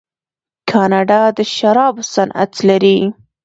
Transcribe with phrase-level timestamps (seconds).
[0.69, 2.97] کاناډا د شرابو صنعت لري.